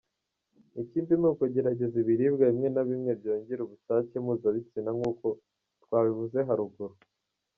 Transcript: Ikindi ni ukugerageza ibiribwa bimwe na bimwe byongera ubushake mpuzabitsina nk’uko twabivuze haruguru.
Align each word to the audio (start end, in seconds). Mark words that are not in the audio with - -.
Ikindi 0.81 1.13
ni 1.17 1.27
ukugerageza 1.31 1.95
ibiribwa 2.03 2.43
bimwe 2.49 2.67
na 2.71 2.83
bimwe 2.89 3.11
byongera 3.19 3.61
ubushake 3.63 4.15
mpuzabitsina 4.23 4.89
nk’uko 4.97 5.27
twabivuze 5.83 6.39
haruguru. 6.49 6.93